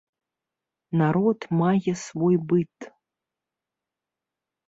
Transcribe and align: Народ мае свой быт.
Народ 1.01 1.39
мае 1.59 1.93
свой 2.05 2.35
быт. 2.51 2.75